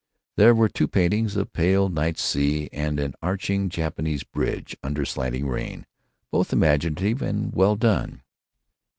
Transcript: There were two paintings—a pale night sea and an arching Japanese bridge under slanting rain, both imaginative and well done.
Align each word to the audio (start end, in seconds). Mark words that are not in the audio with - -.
There 0.35 0.55
were 0.55 0.67
two 0.67 0.87
paintings—a 0.87 1.45
pale 1.45 1.87
night 1.87 2.17
sea 2.17 2.69
and 2.73 2.99
an 2.99 3.13
arching 3.21 3.69
Japanese 3.69 4.23
bridge 4.23 4.75
under 4.81 5.05
slanting 5.05 5.47
rain, 5.47 5.85
both 6.31 6.51
imaginative 6.51 7.21
and 7.21 7.53
well 7.53 7.75
done. 7.75 8.23